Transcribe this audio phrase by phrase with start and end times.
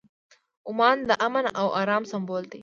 [0.69, 2.59] عمان د امن او ارام سمبول دی.